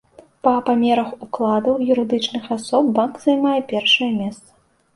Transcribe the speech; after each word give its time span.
Па 0.45 0.53
памерах 0.69 1.11
укладаў 1.25 1.83
юрыдычных 1.91 2.49
асоб 2.57 2.91
банк 2.99 3.23
займае 3.29 3.55
першае 3.77 4.13
месца. 4.21 4.49